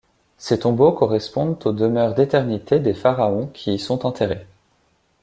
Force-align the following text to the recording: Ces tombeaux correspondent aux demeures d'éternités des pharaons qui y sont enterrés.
Ces 0.39 0.57
tombeaux 0.57 0.93
correspondent 0.93 1.61
aux 1.63 1.73
demeures 1.73 2.15
d'éternités 2.15 2.79
des 2.79 2.95
pharaons 2.95 3.45
qui 3.53 3.75
y 3.75 3.77
sont 3.77 4.03
enterrés. 4.07 4.47